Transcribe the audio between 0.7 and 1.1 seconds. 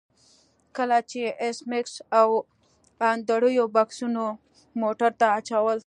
کله